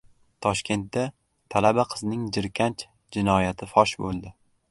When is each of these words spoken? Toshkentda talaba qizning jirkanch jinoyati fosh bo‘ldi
Toshkentda 0.43 1.03
talaba 1.55 1.85
qizning 1.91 2.25
jirkanch 2.39 2.87
jinoyati 3.17 3.71
fosh 3.77 3.97
bo‘ldi 4.07 4.35